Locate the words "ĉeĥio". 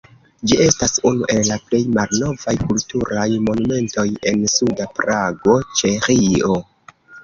5.81-6.63